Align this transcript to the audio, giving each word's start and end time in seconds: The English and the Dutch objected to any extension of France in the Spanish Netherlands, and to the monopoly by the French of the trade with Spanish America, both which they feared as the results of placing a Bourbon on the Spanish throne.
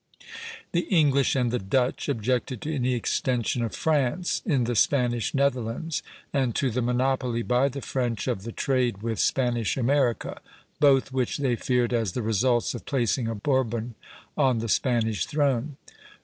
The 0.71 0.87
English 0.89 1.35
and 1.35 1.51
the 1.51 1.59
Dutch 1.59 2.09
objected 2.09 2.59
to 2.63 2.73
any 2.73 2.95
extension 2.95 3.61
of 3.61 3.75
France 3.75 4.41
in 4.47 4.63
the 4.63 4.75
Spanish 4.75 5.35
Netherlands, 5.35 6.01
and 6.33 6.55
to 6.55 6.71
the 6.71 6.81
monopoly 6.81 7.43
by 7.43 7.69
the 7.69 7.81
French 7.83 8.27
of 8.27 8.41
the 8.41 8.51
trade 8.51 9.03
with 9.03 9.19
Spanish 9.19 9.77
America, 9.77 10.41
both 10.79 11.13
which 11.13 11.37
they 11.37 11.55
feared 11.55 11.93
as 11.93 12.13
the 12.13 12.23
results 12.23 12.73
of 12.73 12.85
placing 12.87 13.27
a 13.27 13.35
Bourbon 13.35 13.93
on 14.35 14.57
the 14.57 14.69
Spanish 14.69 15.27
throne. 15.27 15.77